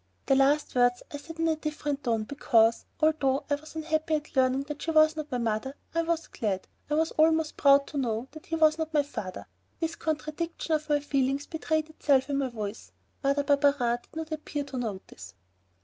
The 0.25 0.33
last 0.35 0.73
words 0.73 1.03
I 1.11 1.17
had 1.17 1.21
said 1.21 1.39
in 1.39 1.47
a 1.47 1.55
different 1.55 2.03
tone 2.03 2.23
because, 2.23 2.85
although 3.01 3.45
I 3.51 3.53
was 3.53 3.75
unhappy 3.75 4.15
at 4.15 4.35
learning 4.35 4.63
that 4.63 4.81
she 4.81 4.89
was 4.89 5.15
not 5.15 5.29
my 5.31 5.37
mother, 5.37 5.75
I 5.93 6.01
was 6.01 6.25
glad, 6.25 6.67
I 6.89 6.95
was 6.95 7.11
almost 7.11 7.55
proud, 7.55 7.85
to 7.89 7.99
know 7.99 8.27
that 8.31 8.47
he 8.47 8.55
was 8.55 8.79
not 8.79 8.95
my 8.95 9.03
father. 9.03 9.45
This 9.79 9.95
contradiction 9.95 10.73
of 10.73 10.89
my 10.89 11.01
feelings 11.01 11.45
betrayed 11.45 11.91
itself 11.91 12.31
in 12.31 12.39
my 12.39 12.49
voice. 12.49 12.91
Mother 13.23 13.43
Barberin 13.43 13.99
did 14.01 14.15
not 14.15 14.31
appear 14.31 14.63
to 14.63 14.77
notice. 14.79 15.35